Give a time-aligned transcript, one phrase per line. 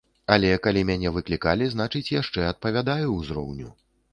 [0.35, 3.69] Але калі мяне выклікалі, значыць, яшчэ адпавядаю ўзроўню.